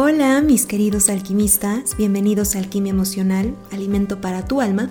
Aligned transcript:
Hola 0.00 0.40
mis 0.42 0.64
queridos 0.64 1.08
alquimistas, 1.08 1.96
bienvenidos 1.96 2.54
a 2.54 2.60
Alquimia 2.60 2.90
Emocional, 2.90 3.56
Alimento 3.72 4.20
para 4.20 4.44
tu 4.44 4.60
alma. 4.60 4.90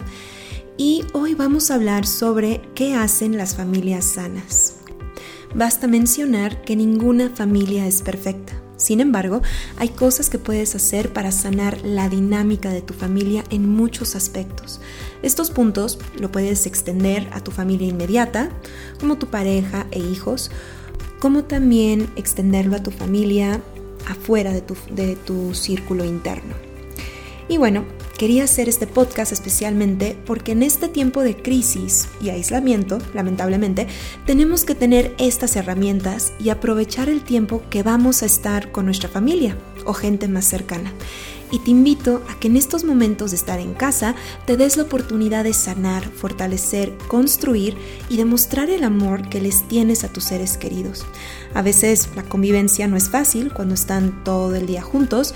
Y 0.76 1.06
hoy 1.14 1.34
vamos 1.34 1.72
a 1.72 1.76
hablar 1.76 2.06
sobre 2.06 2.60
qué 2.76 2.94
hacen 2.94 3.38
las 3.38 3.56
familias 3.56 4.04
sanas. 4.04 4.76
Basta 5.56 5.88
mencionar 5.88 6.62
que 6.64 6.76
ninguna 6.76 7.30
familia 7.30 7.88
es 7.88 8.02
perfecta. 8.02 8.62
Sin 8.76 9.00
embargo, 9.00 9.42
hay 9.78 9.88
cosas 9.88 10.30
que 10.30 10.40
puedes 10.40 10.76
hacer 10.76 11.14
para 11.14 11.32
sanar 11.32 11.80
la 11.86 12.10
dinámica 12.10 12.70
de 12.72 12.82
tu 12.82 12.94
familia 12.94 13.46
en 13.50 13.70
muchos 13.70 14.14
aspectos. 14.14 14.82
Estos 15.22 15.52
puntos 15.52 16.00
lo 16.20 16.34
puedes 16.34 16.66
extender 16.66 17.30
a 17.32 17.40
tu 17.40 17.52
familia 17.52 17.88
inmediata, 17.88 18.50
como 19.00 19.18
tu 19.18 19.28
pareja 19.28 19.88
e 19.90 20.00
hijos, 20.00 20.52
como 21.22 21.46
también 21.46 22.10
extenderlo 22.18 22.76
a 22.76 22.84
tu 22.84 22.92
familia 22.92 23.62
afuera 24.06 24.52
de 24.52 24.62
tu, 24.62 24.76
de 24.92 25.16
tu 25.16 25.54
círculo 25.54 26.06
interno. 26.06 26.54
Y 27.50 27.58
bueno, 27.58 27.86
quería 28.18 28.44
hacer 28.44 28.68
este 28.68 28.88
podcast 28.88 29.32
especialmente 29.32 30.18
porque 30.26 30.52
en 30.52 30.64
este 30.64 30.90
tiempo 30.90 31.24
de 31.24 31.36
crisis 31.36 32.10
y 32.20 32.30
aislamiento, 32.30 33.00
lamentablemente, 33.14 33.88
tenemos 34.26 34.66
que 34.66 34.76
tener 34.76 35.16
estas 35.18 35.56
herramientas 35.56 36.34
y 36.40 36.50
aprovechar 36.50 37.08
el 37.08 37.22
tiempo 37.22 37.64
que 37.70 37.84
vamos 37.84 38.24
a 38.24 38.26
estar 38.26 38.72
con 38.72 38.86
nuestra 38.86 39.08
familia 39.08 39.58
o 39.86 39.94
gente 39.94 40.28
más 40.28 40.46
cercana 40.46 40.92
y 41.52 41.60
te 41.60 41.72
invito 41.72 42.22
a 42.30 42.40
que 42.40 42.48
en 42.48 42.58
estos 42.58 42.84
momentos 42.84 43.32
de 43.32 43.38
estar 43.38 43.60
en 43.60 43.74
casa 43.74 44.16
te 44.46 44.58
des 44.58 44.78
la 44.78 44.84
oportunidad 44.84 45.44
de 45.44 45.54
sanar, 45.54 46.04
fortalecer, 46.10 46.98
construir 47.08 47.78
y 48.10 48.18
demostrar 48.18 48.70
el 48.70 48.84
amor 48.84 49.30
que 49.30 49.42
les 49.42 49.68
tienes 49.68 50.04
a 50.04 50.10
tus 50.10 50.26
seres 50.26 50.58
queridos. 50.58 51.06
A 51.54 51.62
veces 51.62 52.10
la 52.16 52.24
convivencia 52.24 52.88
no 52.88 52.98
es 52.98 53.10
fácil 53.10 53.54
cuando 53.54 53.74
están 53.74 54.24
todo 54.24 54.56
el 54.56 54.68
día 54.68 54.82
juntos 54.82 55.34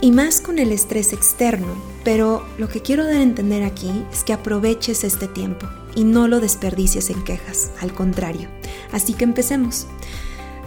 y 0.00 0.12
más 0.12 0.40
con 0.40 0.58
el 0.58 0.72
estrés 0.72 1.12
externo, 1.12 1.74
pero 2.04 2.46
lo 2.58 2.68
que 2.68 2.80
quiero 2.80 3.04
dar 3.04 3.16
a 3.16 3.22
entender 3.22 3.62
aquí 3.62 4.04
es 4.12 4.24
que 4.24 4.32
aproveches 4.32 5.04
este 5.04 5.28
tiempo 5.28 5.66
y 5.94 6.04
no 6.04 6.28
lo 6.28 6.40
desperdicies 6.40 7.10
en 7.10 7.22
quejas, 7.22 7.70
al 7.80 7.92
contrario. 7.92 8.48
Así 8.92 9.12
que 9.12 9.24
empecemos. 9.24 9.86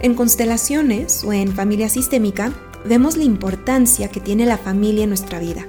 En 0.00 0.14
constelaciones 0.14 1.24
o 1.24 1.32
en 1.32 1.52
familia 1.52 1.88
sistémica 1.88 2.52
vemos 2.84 3.16
la 3.16 3.24
importancia 3.24 4.08
que 4.08 4.20
tiene 4.20 4.46
la 4.46 4.58
familia 4.58 5.04
en 5.04 5.10
nuestra 5.10 5.38
vida. 5.38 5.66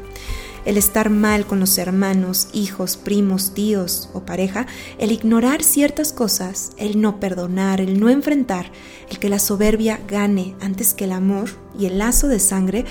El 0.66 0.78
estar 0.78 1.12
mal 1.12 1.46
con 1.46 1.60
los 1.60 1.78
hermanos, 1.78 2.48
hijos, 2.52 2.98
primos, 2.98 3.54
tíos 3.54 4.10
o 4.14 4.26
pareja, 4.26 4.66
el 4.98 5.12
ignorar 5.12 5.62
ciertas 5.62 6.12
cosas, 6.12 6.72
el 6.78 7.00
no 7.00 7.20
perdonar, 7.20 7.82
el 7.82 8.00
no 8.00 8.10
enfrentar, 8.10 8.72
el 9.10 9.20
que 9.20 9.30
la 9.30 9.38
soberbia 9.38 10.00
gane 10.08 10.56
antes 10.62 10.96
que 10.96 11.04
el 11.04 11.12
amor 11.12 11.50
y 11.78 11.86
el 11.86 12.00
lazo 12.00 12.28
de 12.28 12.40
sangre, 12.40 12.86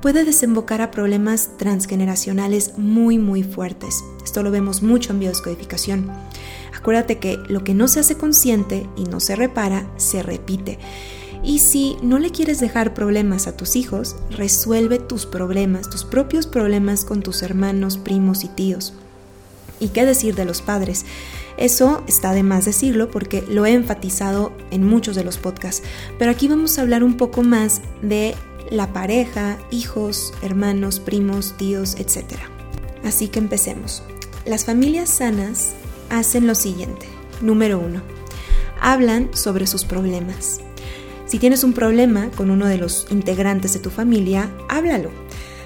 puede 0.00 0.24
desembocar 0.24 0.80
a 0.80 0.90
problemas 0.90 1.50
transgeneracionales 1.58 2.78
muy 2.78 3.18
muy 3.18 3.42
fuertes. 3.42 4.02
Esto 4.24 4.42
lo 4.42 4.50
vemos 4.50 4.82
mucho 4.82 5.12
en 5.12 5.20
biodescodificación. 5.20 6.10
Acuérdate 6.74 7.18
que 7.18 7.36
lo 7.48 7.64
que 7.64 7.74
no 7.74 7.88
se 7.88 8.00
hace 8.00 8.16
consciente 8.16 8.88
y 8.96 9.04
no 9.04 9.20
se 9.20 9.36
repara, 9.36 9.90
se 9.98 10.22
repite. 10.22 10.78
Y 11.42 11.60
si 11.60 11.96
no 12.02 12.18
le 12.18 12.30
quieres 12.30 12.60
dejar 12.60 12.92
problemas 12.94 13.46
a 13.46 13.56
tus 13.56 13.76
hijos, 13.76 14.16
resuelve 14.30 14.98
tus 14.98 15.26
problemas, 15.26 15.88
tus 15.88 16.04
propios 16.04 16.46
problemas 16.46 17.04
con 17.04 17.22
tus 17.22 17.42
hermanos, 17.42 17.96
primos 17.96 18.44
y 18.44 18.48
tíos. 18.48 18.92
¿Y 19.78 19.88
qué 19.88 20.04
decir 20.04 20.34
de 20.34 20.44
los 20.44 20.60
padres? 20.60 21.06
Eso 21.56 22.02
está 22.06 22.32
de 22.32 22.42
más 22.42 22.66
decirlo 22.66 23.10
porque 23.10 23.42
lo 23.48 23.64
he 23.64 23.72
enfatizado 23.72 24.52
en 24.70 24.84
muchos 24.84 25.16
de 25.16 25.24
los 25.24 25.38
podcasts, 25.38 25.82
pero 26.18 26.30
aquí 26.30 26.48
vamos 26.48 26.78
a 26.78 26.82
hablar 26.82 27.02
un 27.02 27.16
poco 27.16 27.42
más 27.42 27.80
de 28.02 28.34
la 28.70 28.92
pareja, 28.92 29.58
hijos, 29.70 30.32
hermanos, 30.42 31.00
primos, 31.00 31.56
tíos, 31.56 31.96
etc. 31.96 32.38
Así 33.04 33.28
que 33.28 33.38
empecemos. 33.38 34.02
Las 34.44 34.64
familias 34.64 35.08
sanas 35.08 35.72
hacen 36.08 36.46
lo 36.46 36.54
siguiente. 36.54 37.06
Número 37.40 37.78
uno, 37.78 38.02
hablan 38.80 39.30
sobre 39.34 39.66
sus 39.66 39.84
problemas. 39.84 40.60
Si 41.30 41.38
tienes 41.38 41.62
un 41.62 41.74
problema 41.74 42.28
con 42.32 42.50
uno 42.50 42.66
de 42.66 42.76
los 42.76 43.06
integrantes 43.08 43.72
de 43.72 43.78
tu 43.78 43.90
familia, 43.90 44.50
háblalo. 44.68 45.12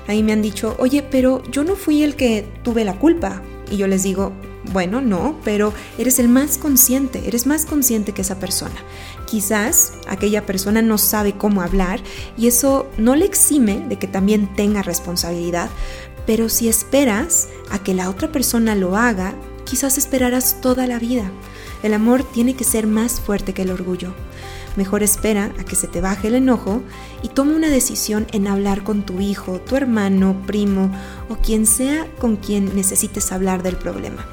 Ahí 0.06 0.22
me 0.22 0.34
han 0.34 0.42
dicho, 0.42 0.76
oye, 0.78 1.02
pero 1.02 1.42
yo 1.50 1.64
no 1.64 1.75
fui 1.75 2.02
el 2.02 2.16
que 2.16 2.47
tuve 2.62 2.84
la 2.84 2.98
culpa. 2.98 3.41
Y 3.70 3.78
yo 3.78 3.86
les 3.86 4.02
digo, 4.02 4.34
bueno, 4.75 5.00
no, 5.00 5.41
pero 5.42 5.72
eres 5.97 6.19
el 6.19 6.28
más 6.28 6.58
consciente, 6.58 7.22
eres 7.26 7.47
más 7.47 7.64
consciente 7.64 8.12
que 8.12 8.20
esa 8.20 8.38
persona. 8.38 8.75
Quizás 9.25 9.94
aquella 10.06 10.44
persona 10.44 10.82
no 10.82 10.98
sabe 10.98 11.32
cómo 11.32 11.62
hablar 11.62 12.02
y 12.36 12.46
eso 12.46 12.86
no 12.98 13.16
le 13.16 13.25
exime 13.25 13.86
de 13.88 13.98
que 13.98 14.06
también 14.06 14.54
tenga 14.56 14.82
responsabilidad, 14.82 15.70
pero 16.26 16.50
si 16.50 16.69
esperas 16.69 17.48
a 17.70 17.78
que 17.78 17.94
la 17.94 18.10
otra 18.10 18.31
persona 18.31 18.75
lo 18.75 18.98
haga, 18.98 19.32
quizás 19.64 19.96
esperarás 19.96 20.60
toda 20.60 20.86
la 20.86 20.98
vida. 20.98 21.31
El 21.82 21.94
amor 21.94 22.22
tiene 22.22 22.54
que 22.54 22.64
ser 22.64 22.86
más 22.86 23.19
fuerte 23.19 23.54
que 23.54 23.62
el 23.62 23.70
orgullo. 23.70 24.12
Mejor 24.76 25.02
espera 25.02 25.52
a 25.58 25.64
que 25.64 25.76
se 25.76 25.86
te 25.86 26.00
baje 26.00 26.28
el 26.28 26.34
enojo 26.34 26.82
y 27.22 27.28
toma 27.28 27.54
una 27.54 27.68
decisión 27.68 28.26
en 28.32 28.48
hablar 28.48 28.82
con 28.82 29.04
tu 29.04 29.20
hijo, 29.20 29.60
tu 29.60 29.76
hermano, 29.76 30.42
primo 30.46 30.90
o 31.28 31.36
quien 31.36 31.66
sea 31.66 32.06
con 32.18 32.36
quien 32.36 32.74
necesites 32.74 33.30
hablar 33.30 33.62
del 33.62 33.76
problema. 33.76 34.26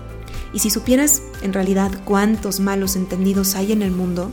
Y 0.54 0.60
si 0.60 0.70
supieras 0.70 1.22
en 1.44 1.54
realidad 1.54 1.92
cuántos 2.06 2.60
malos 2.60 2.96
entendidos 2.96 3.56
hay 3.56 3.72
en 3.72 3.82
el 3.82 3.92
mundo, 3.92 4.32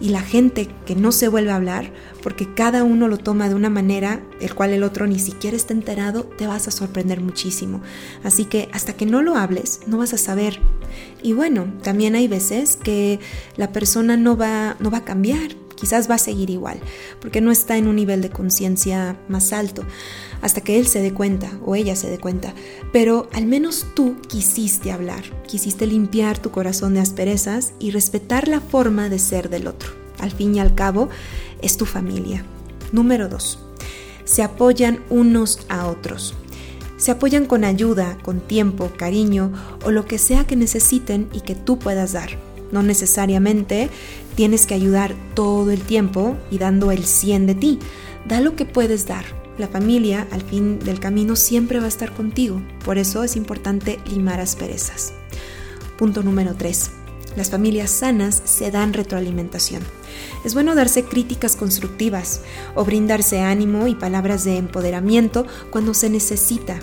y 0.00 0.10
la 0.10 0.20
gente 0.20 0.68
que 0.86 0.94
no 0.94 1.12
se 1.12 1.28
vuelve 1.28 1.50
a 1.50 1.56
hablar, 1.56 1.92
porque 2.22 2.52
cada 2.54 2.84
uno 2.84 3.08
lo 3.08 3.18
toma 3.18 3.48
de 3.48 3.54
una 3.54 3.70
manera 3.70 4.22
el 4.40 4.54
cual 4.54 4.70
el 4.70 4.82
otro 4.82 5.06
ni 5.06 5.18
siquiera 5.18 5.56
está 5.56 5.72
enterado, 5.72 6.24
te 6.24 6.46
vas 6.46 6.68
a 6.68 6.70
sorprender 6.70 7.20
muchísimo. 7.20 7.80
Así 8.22 8.44
que 8.44 8.68
hasta 8.72 8.92
que 8.92 9.06
no 9.06 9.22
lo 9.22 9.36
hables, 9.36 9.80
no 9.86 9.98
vas 9.98 10.12
a 10.12 10.18
saber. 10.18 10.60
Y 11.22 11.32
bueno, 11.32 11.72
también 11.82 12.14
hay 12.14 12.28
veces 12.28 12.76
que 12.76 13.18
la 13.56 13.72
persona 13.72 14.16
no 14.16 14.36
va, 14.36 14.76
no 14.78 14.90
va 14.90 14.98
a 14.98 15.04
cambiar, 15.04 15.50
quizás 15.78 16.10
va 16.10 16.16
a 16.16 16.18
seguir 16.18 16.50
igual, 16.50 16.80
porque 17.20 17.40
no 17.40 17.50
está 17.50 17.76
en 17.76 17.86
un 17.86 17.96
nivel 17.96 18.20
de 18.20 18.30
conciencia 18.30 19.16
más 19.28 19.52
alto 19.52 19.84
hasta 20.40 20.60
que 20.60 20.78
él 20.78 20.86
se 20.86 21.00
dé 21.00 21.12
cuenta 21.12 21.50
o 21.64 21.74
ella 21.74 21.96
se 21.96 22.10
dé 22.10 22.18
cuenta. 22.18 22.54
Pero 22.92 23.28
al 23.32 23.46
menos 23.46 23.86
tú 23.94 24.16
quisiste 24.28 24.92
hablar, 24.92 25.22
quisiste 25.46 25.86
limpiar 25.86 26.38
tu 26.38 26.50
corazón 26.50 26.94
de 26.94 27.00
asperezas 27.00 27.72
y 27.78 27.90
respetar 27.90 28.48
la 28.48 28.60
forma 28.60 29.08
de 29.08 29.18
ser 29.18 29.50
del 29.50 29.66
otro. 29.66 29.90
Al 30.18 30.32
fin 30.32 30.54
y 30.54 30.60
al 30.60 30.74
cabo, 30.74 31.08
es 31.62 31.76
tu 31.76 31.86
familia. 31.86 32.44
Número 32.92 33.28
2. 33.28 33.58
Se 34.24 34.42
apoyan 34.42 35.04
unos 35.10 35.60
a 35.68 35.86
otros. 35.86 36.34
Se 36.96 37.12
apoyan 37.12 37.46
con 37.46 37.64
ayuda, 37.64 38.18
con 38.22 38.40
tiempo, 38.40 38.90
cariño 38.96 39.52
o 39.84 39.92
lo 39.92 40.06
que 40.06 40.18
sea 40.18 40.46
que 40.46 40.56
necesiten 40.56 41.28
y 41.32 41.42
que 41.42 41.54
tú 41.54 41.78
puedas 41.78 42.12
dar. 42.12 42.47
No 42.72 42.82
necesariamente 42.82 43.90
tienes 44.34 44.66
que 44.66 44.74
ayudar 44.74 45.14
todo 45.34 45.70
el 45.70 45.80
tiempo 45.82 46.36
y 46.50 46.58
dando 46.58 46.90
el 46.90 47.04
100 47.04 47.46
de 47.46 47.54
ti. 47.54 47.78
Da 48.26 48.40
lo 48.40 48.56
que 48.56 48.64
puedes 48.64 49.06
dar, 49.06 49.24
la 49.58 49.68
familia 49.68 50.28
al 50.30 50.42
fin 50.42 50.78
del 50.78 51.00
camino 51.00 51.34
siempre 51.34 51.80
va 51.80 51.86
a 51.86 51.88
estar 51.88 52.12
contigo. 52.14 52.62
Por 52.84 52.96
eso 52.96 53.24
es 53.24 53.34
importante 53.36 53.98
limar 54.06 54.40
asperezas. 54.40 55.12
Punto 55.96 56.22
número 56.22 56.54
3. 56.54 56.90
Las 57.36 57.50
familias 57.50 57.90
sanas 57.90 58.40
se 58.44 58.70
dan 58.70 58.92
retroalimentación. 58.92 59.82
Es 60.44 60.54
bueno 60.54 60.74
darse 60.74 61.04
críticas 61.04 61.56
constructivas 61.56 62.40
o 62.74 62.84
brindarse 62.84 63.40
ánimo 63.40 63.86
y 63.86 63.94
palabras 63.94 64.44
de 64.44 64.56
empoderamiento 64.56 65.46
cuando 65.70 65.94
se 65.94 66.08
necesita 66.08 66.78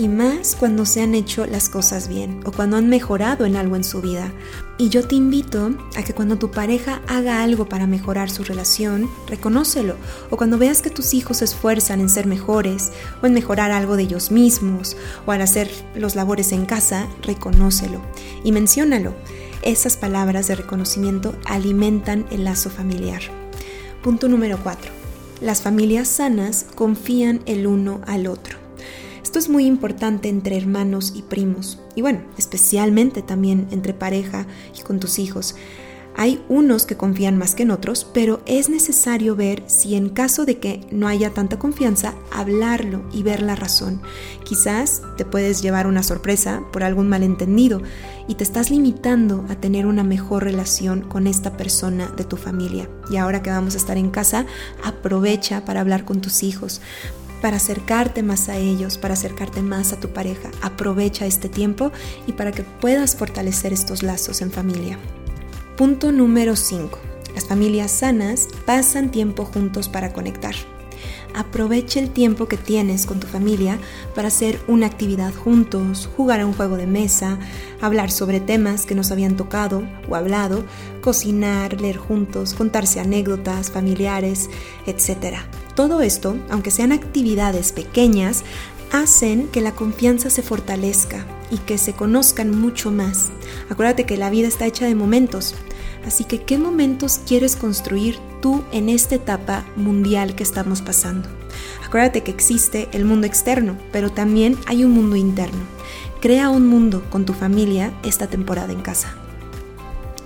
y 0.00 0.08
más 0.08 0.56
cuando 0.58 0.86
se 0.86 1.02
han 1.02 1.14
hecho 1.14 1.44
las 1.44 1.68
cosas 1.68 2.08
bien 2.08 2.40
o 2.46 2.52
cuando 2.52 2.78
han 2.78 2.88
mejorado 2.88 3.44
en 3.44 3.54
algo 3.54 3.76
en 3.76 3.84
su 3.84 4.00
vida. 4.00 4.32
Y 4.78 4.88
yo 4.88 5.06
te 5.06 5.14
invito 5.14 5.72
a 5.94 6.02
que 6.02 6.14
cuando 6.14 6.38
tu 6.38 6.50
pareja 6.50 7.02
haga 7.06 7.42
algo 7.42 7.68
para 7.68 7.86
mejorar 7.86 8.30
su 8.30 8.42
relación, 8.42 9.10
reconócelo. 9.26 9.96
O 10.30 10.38
cuando 10.38 10.56
veas 10.56 10.80
que 10.80 10.88
tus 10.88 11.12
hijos 11.12 11.38
se 11.38 11.44
esfuerzan 11.44 12.00
en 12.00 12.08
ser 12.08 12.26
mejores 12.26 12.92
o 13.22 13.26
en 13.26 13.34
mejorar 13.34 13.72
algo 13.72 13.96
de 13.96 14.04
ellos 14.04 14.30
mismos 14.30 14.96
o 15.26 15.32
al 15.32 15.42
hacer 15.42 15.70
los 15.94 16.16
labores 16.16 16.52
en 16.52 16.64
casa, 16.64 17.06
reconócelo 17.20 18.00
y 18.42 18.52
menciónalo. 18.52 19.12
Esas 19.60 19.98
palabras 19.98 20.48
de 20.48 20.54
reconocimiento 20.54 21.34
alimentan 21.44 22.24
el 22.30 22.44
lazo 22.44 22.70
familiar. 22.70 23.20
Punto 24.02 24.28
número 24.28 24.58
4. 24.62 24.90
Las 25.42 25.60
familias 25.60 26.08
sanas 26.08 26.64
confían 26.74 27.42
el 27.44 27.66
uno 27.66 28.00
al 28.06 28.28
otro. 28.28 28.59
Esto 29.30 29.38
es 29.38 29.48
muy 29.48 29.64
importante 29.64 30.28
entre 30.28 30.56
hermanos 30.56 31.12
y 31.14 31.22
primos 31.22 31.78
y 31.94 32.02
bueno, 32.02 32.20
especialmente 32.36 33.22
también 33.22 33.68
entre 33.70 33.94
pareja 33.94 34.48
y 34.76 34.82
con 34.82 34.98
tus 34.98 35.20
hijos. 35.20 35.54
Hay 36.16 36.44
unos 36.48 36.84
que 36.84 36.96
confían 36.96 37.38
más 37.38 37.54
que 37.54 37.62
en 37.62 37.70
otros, 37.70 38.04
pero 38.12 38.42
es 38.44 38.68
necesario 38.68 39.36
ver 39.36 39.62
si 39.68 39.94
en 39.94 40.08
caso 40.08 40.44
de 40.46 40.58
que 40.58 40.84
no 40.90 41.06
haya 41.06 41.30
tanta 41.30 41.60
confianza, 41.60 42.14
hablarlo 42.32 43.04
y 43.12 43.22
ver 43.22 43.40
la 43.40 43.54
razón. 43.54 44.02
Quizás 44.44 45.02
te 45.16 45.24
puedes 45.24 45.62
llevar 45.62 45.86
una 45.86 46.02
sorpresa 46.02 46.64
por 46.72 46.82
algún 46.82 47.08
malentendido 47.08 47.80
y 48.26 48.34
te 48.34 48.42
estás 48.42 48.68
limitando 48.70 49.44
a 49.48 49.54
tener 49.54 49.86
una 49.86 50.02
mejor 50.02 50.42
relación 50.42 51.02
con 51.02 51.28
esta 51.28 51.56
persona 51.56 52.08
de 52.16 52.24
tu 52.24 52.36
familia. 52.36 52.90
Y 53.10 53.16
ahora 53.16 53.42
que 53.42 53.50
vamos 53.50 53.74
a 53.74 53.78
estar 53.78 53.96
en 53.96 54.10
casa, 54.10 54.44
aprovecha 54.82 55.64
para 55.64 55.80
hablar 55.80 56.04
con 56.04 56.20
tus 56.20 56.42
hijos, 56.42 56.80
para 57.40 57.56
acercarte 57.56 58.22
más 58.22 58.48
a 58.48 58.56
ellos, 58.56 58.98
para 58.98 59.14
acercarte 59.14 59.62
más 59.62 59.92
a 59.92 60.00
tu 60.00 60.08
pareja. 60.10 60.50
Aprovecha 60.62 61.26
este 61.26 61.48
tiempo 61.48 61.92
y 62.26 62.32
para 62.32 62.52
que 62.52 62.62
puedas 62.62 63.16
fortalecer 63.16 63.72
estos 63.72 64.02
lazos 64.02 64.42
en 64.42 64.50
familia. 64.50 64.98
Punto 65.76 66.12
número 66.12 66.56
5. 66.56 66.98
Las 67.34 67.46
familias 67.46 67.90
sanas 67.90 68.48
pasan 68.66 69.10
tiempo 69.10 69.44
juntos 69.44 69.88
para 69.88 70.12
conectar. 70.12 70.54
Aprovecha 71.34 72.00
el 72.00 72.10
tiempo 72.10 72.46
que 72.46 72.56
tienes 72.56 73.06
con 73.06 73.20
tu 73.20 73.26
familia 73.26 73.78
para 74.14 74.28
hacer 74.28 74.60
una 74.66 74.86
actividad 74.86 75.34
juntos, 75.34 76.08
jugar 76.16 76.40
a 76.40 76.46
un 76.46 76.52
juego 76.52 76.76
de 76.76 76.86
mesa, 76.86 77.38
hablar 77.80 78.10
sobre 78.10 78.40
temas 78.40 78.86
que 78.86 78.94
nos 78.94 79.10
habían 79.10 79.36
tocado 79.36 79.82
o 80.08 80.16
hablado, 80.16 80.64
cocinar, 81.02 81.80
leer 81.80 81.96
juntos, 81.96 82.54
contarse 82.54 83.00
anécdotas 83.00 83.70
familiares, 83.70 84.50
etc. 84.86 85.36
Todo 85.74 86.00
esto, 86.02 86.36
aunque 86.50 86.70
sean 86.70 86.92
actividades 86.92 87.72
pequeñas, 87.72 88.42
hacen 88.92 89.48
que 89.48 89.60
la 89.60 89.72
confianza 89.72 90.30
se 90.30 90.42
fortalezca 90.42 91.24
y 91.50 91.58
que 91.58 91.78
se 91.78 91.92
conozcan 91.92 92.50
mucho 92.58 92.90
más. 92.90 93.30
Acuérdate 93.68 94.04
que 94.04 94.16
la 94.16 94.30
vida 94.30 94.48
está 94.48 94.66
hecha 94.66 94.86
de 94.86 94.94
momentos. 94.94 95.54
Así 96.06 96.24
que, 96.24 96.42
¿qué 96.42 96.58
momentos 96.58 97.20
quieres 97.26 97.56
construir 97.56 98.18
tú 98.40 98.64
en 98.72 98.88
esta 98.88 99.14
etapa 99.14 99.66
mundial 99.76 100.34
que 100.34 100.42
estamos 100.42 100.82
pasando? 100.82 101.28
Acuérdate 101.86 102.22
que 102.22 102.30
existe 102.30 102.88
el 102.92 103.04
mundo 103.04 103.26
externo, 103.26 103.76
pero 103.92 104.10
también 104.10 104.56
hay 104.66 104.84
un 104.84 104.92
mundo 104.92 105.16
interno. 105.16 105.60
Crea 106.20 106.50
un 106.50 106.68
mundo 106.68 107.02
con 107.10 107.24
tu 107.24 107.32
familia 107.32 107.92
esta 108.02 108.28
temporada 108.28 108.72
en 108.72 108.80
casa. 108.80 109.14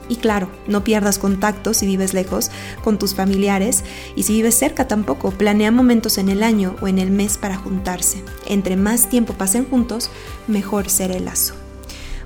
Y 0.08 0.16
claro, 0.16 0.50
no 0.66 0.84
pierdas 0.84 1.18
contacto 1.18 1.72
si 1.72 1.86
vives 1.86 2.12
lejos 2.12 2.50
con 2.82 2.98
tus 2.98 3.14
familiares 3.14 3.84
y 4.14 4.24
si 4.24 4.34
vives 4.34 4.54
cerca 4.54 4.86
tampoco. 4.86 5.30
Planea 5.30 5.70
momentos 5.70 6.18
en 6.18 6.28
el 6.28 6.42
año 6.42 6.76
o 6.82 6.88
en 6.88 6.98
el 6.98 7.10
mes 7.10 7.38
para 7.38 7.56
juntarse. 7.56 8.22
Entre 8.46 8.76
más 8.76 9.08
tiempo 9.08 9.32
pasen 9.32 9.64
juntos, 9.64 10.10
mejor 10.46 10.90
será 10.90 11.14
el 11.14 11.24
lazo. 11.24 11.54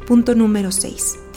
Punto 0.06 0.34
número 0.34 0.72
6. 0.72 1.27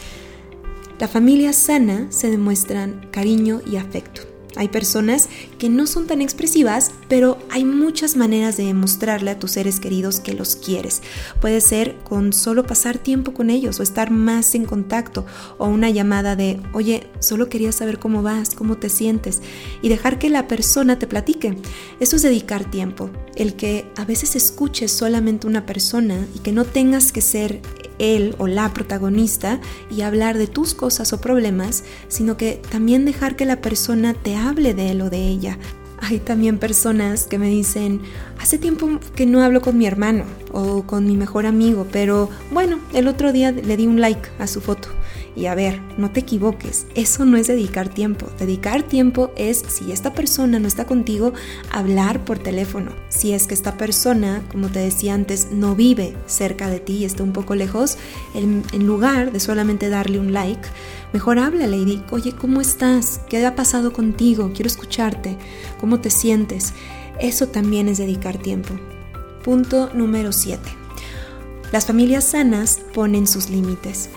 La 1.01 1.07
familia 1.07 1.51
sana 1.51 2.06
se 2.12 2.30
demuestran 2.30 3.07
cariño 3.09 3.59
y 3.65 3.77
afecto. 3.77 4.21
Hay 4.56 4.68
personas 4.68 5.30
que 5.57 5.68
no 5.68 5.88
son 5.88 6.06
tan 6.06 6.21
expresivas, 6.21 6.92
pero 7.07 7.39
hay 7.50 7.65
muchas 7.65 8.15
maneras 8.15 8.56
de 8.56 8.65
demostrarle 8.65 9.31
a 9.31 9.39
tus 9.39 9.53
seres 9.53 9.80
queridos 9.80 10.19
que 10.19 10.36
los 10.36 10.56
quieres. 10.56 11.01
Puede 11.39 11.59
ser 11.59 11.98
con 12.03 12.33
solo 12.33 12.68
pasar 12.68 13.00
tiempo 13.00 13.33
con 13.33 13.50
ellos 13.50 13.80
o 13.80 13.83
estar 13.83 14.12
más 14.12 14.53
en 14.53 14.65
contacto 14.65 15.25
o 15.57 15.65
una 15.65 15.89
llamada 15.89 16.36
de, 16.36 16.62
oye, 16.71 17.07
solo 17.19 17.50
quería 17.50 17.71
saber 17.71 17.98
cómo 17.98 18.21
vas, 18.21 18.53
cómo 18.53 18.77
te 18.77 18.89
sientes 18.89 19.42
y 19.81 19.89
dejar 19.89 20.19
que 20.19 20.30
la 20.30 20.48
persona 20.48 21.00
te 21.00 21.07
platique. 21.07 21.57
Eso 22.00 22.15
es 22.15 22.21
dedicar 22.21 22.69
tiempo. 22.69 23.09
El 23.36 23.56
que 23.56 23.88
a 23.98 24.06
veces 24.06 24.36
escuches 24.36 24.92
solamente 24.92 25.48
una 25.48 25.65
persona 25.65 26.27
y 26.36 26.39
que 26.39 26.51
no 26.51 26.63
tengas 26.63 27.12
que 27.12 27.21
ser 27.21 27.59
él 28.01 28.36
o 28.38 28.48
la 28.48 28.74
protagonista 28.74 29.59
y 29.89 30.01
hablar 30.01 30.38
de 30.38 30.48
tus 30.48 30.74
cosas 30.74 31.13
o 31.13 31.21
problemas, 31.21 31.83
sino 32.07 32.36
que 32.36 32.62
también 32.69 33.06
dejar 33.06 33.36
que 33.36 33.45
la 33.45 33.62
persona 33.62 34.13
te 34.13 34.36
hable 34.36 34.74
de 34.74 34.92
él 34.92 35.01
o 35.01 35.09
de 35.09 35.27
ella. 35.27 35.57
Hay 36.00 36.19
también 36.19 36.57
personas 36.57 37.27
que 37.27 37.38
me 37.38 37.48
dicen, 37.48 38.01
hace 38.39 38.57
tiempo 38.57 38.89
que 39.15 39.27
no 39.27 39.44
hablo 39.44 39.62
con 39.62 39.77
mi 39.77 39.86
hermano 39.86 40.24
o 40.51 40.83
con 40.83 41.06
mi 41.06 41.15
mejor 41.15 41.45
amigo, 41.45 41.86
pero 41.92 42.30
bueno, 42.51 42.80
el 42.94 43.07
otro 43.07 43.31
día 43.31 43.51
le 43.51 43.77
di 43.77 43.86
un 43.86 44.01
like 44.01 44.30
a 44.39 44.48
su 44.48 44.62
foto. 44.62 44.89
Y 45.36 45.45
a 45.45 45.56
ver, 45.56 45.81
no 45.98 46.12
te 46.12 46.19
equivoques, 46.19 46.88
eso 46.94 47.24
no 47.24 47.38
es 47.38 47.48
dedicar 47.48 47.88
tiempo. 47.88 48.28
Dedicar 48.38 48.83
tiempo 48.83 49.31
es, 49.38 49.63
si 49.68 49.92
esta 49.92 50.13
persona 50.13 50.60
no 50.60 50.68
está 50.68 50.86
contigo, 50.86 51.33
hablar 51.72 52.25
por 52.25 52.38
teléfono. 52.38 52.92
Si 53.07 53.31
es 53.31 53.48
que 53.48 53.54
esta 53.54 53.78
persona, 53.78 54.44
como 54.51 54.68
te 54.68 54.80
decía 54.80 55.13
antes, 55.13 55.48
no 55.51 55.74
vive 55.74 56.18
cerca 56.25 56.69
de 56.69 56.81
ti 56.81 56.98
y 56.98 57.06
está 57.06 57.24
un 57.24 57.31
poco 57.31 57.56
lejos, 57.56 57.98
en, 58.33 58.62
lugar 58.86 59.31
de 59.31 59.39
solamente 59.39 59.89
darle 59.89 60.19
un 60.19 60.33
like, 60.33 60.68
mejor 61.13 61.39
háblale 61.39 61.77
y 61.77 62.04
oye, 62.12 62.34
¿cómo 62.34 62.60
estás? 62.60 63.22
¿Qué 63.30 63.45
ha 63.45 63.56
pasado 63.56 63.94
contigo? 63.94 64.51
Quiero 64.54 64.68
escucharte. 64.68 65.38
¿Cómo 65.80 66.01
te 66.01 66.10
sientes? 66.10 66.74
Eso 67.19 67.48
también 67.48 67.88
es 67.88 68.00
dedicar 68.00 68.38
tiempo. 68.38 68.74
Punto 69.44 69.89
número 69.94 70.34
7. 70.34 70.62
Las 71.72 71.86
familias 71.86 72.25
sanas 72.25 72.81
ponen 72.94 73.27
sus 73.27 73.50
límites. 73.50 74.10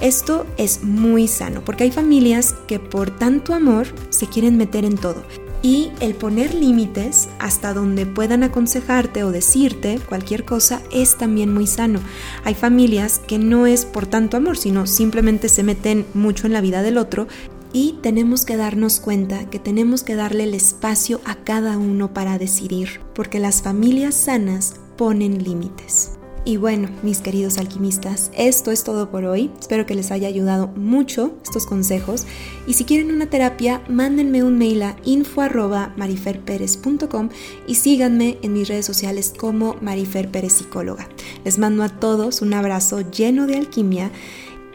Esto 0.00 0.46
es 0.56 0.82
muy 0.82 1.28
sano 1.28 1.62
porque 1.64 1.84
hay 1.84 1.90
familias 1.90 2.54
que 2.66 2.78
por 2.78 3.10
tanto 3.10 3.54
amor 3.54 3.86
se 4.10 4.26
quieren 4.26 4.56
meter 4.56 4.84
en 4.84 4.96
todo. 4.96 5.22
Y 5.62 5.92
el 6.00 6.14
poner 6.14 6.52
límites 6.52 7.28
hasta 7.38 7.72
donde 7.72 8.04
puedan 8.04 8.42
aconsejarte 8.42 9.24
o 9.24 9.32
decirte 9.32 9.98
cualquier 10.06 10.44
cosa 10.44 10.82
es 10.92 11.16
también 11.16 11.54
muy 11.54 11.66
sano. 11.66 12.00
Hay 12.44 12.54
familias 12.54 13.18
que 13.18 13.38
no 13.38 13.66
es 13.66 13.86
por 13.86 14.06
tanto 14.06 14.36
amor, 14.36 14.58
sino 14.58 14.86
simplemente 14.86 15.48
se 15.48 15.62
meten 15.62 16.04
mucho 16.12 16.46
en 16.46 16.52
la 16.52 16.60
vida 16.60 16.82
del 16.82 16.98
otro 16.98 17.28
y 17.72 17.98
tenemos 18.02 18.44
que 18.44 18.56
darnos 18.56 19.00
cuenta 19.00 19.50
que 19.50 19.58
tenemos 19.58 20.02
que 20.02 20.16
darle 20.16 20.44
el 20.44 20.54
espacio 20.54 21.20
a 21.24 21.34
cada 21.34 21.78
uno 21.78 22.12
para 22.12 22.38
decidir, 22.38 23.00
porque 23.14 23.40
las 23.40 23.62
familias 23.62 24.14
sanas 24.14 24.74
ponen 24.96 25.42
límites. 25.42 26.12
Y 26.46 26.58
bueno, 26.58 26.90
mis 27.02 27.20
queridos 27.20 27.56
alquimistas, 27.56 28.30
esto 28.36 28.70
es 28.70 28.84
todo 28.84 29.10
por 29.10 29.24
hoy. 29.24 29.50
Espero 29.58 29.86
que 29.86 29.94
les 29.94 30.10
haya 30.10 30.28
ayudado 30.28 30.66
mucho 30.68 31.32
estos 31.42 31.64
consejos. 31.64 32.26
Y 32.66 32.74
si 32.74 32.84
quieren 32.84 33.10
una 33.10 33.30
terapia, 33.30 33.82
mándenme 33.88 34.44
un 34.44 34.58
mail 34.58 34.82
a 34.82 34.94
info.mariferperez.com 35.04 37.30
y 37.66 37.76
síganme 37.76 38.36
en 38.42 38.52
mis 38.52 38.68
redes 38.68 38.84
sociales 38.84 39.32
como 39.34 39.76
Marifer 39.80 40.28
Psicóloga. 40.50 41.08
Les 41.44 41.58
mando 41.58 41.82
a 41.82 41.88
todos 41.88 42.42
un 42.42 42.52
abrazo 42.52 43.00
lleno 43.10 43.46
de 43.46 43.56
alquimia 43.56 44.10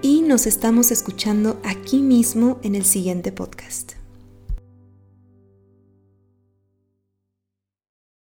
y 0.01 0.21
nos 0.21 0.48
estamos 0.48 0.89
escuchando 0.89 1.62
aquí 1.63 2.01
mismo 2.01 2.57
en 2.63 2.74
el 2.74 2.86
siguiente 2.86 3.31
podcast. 3.31 3.99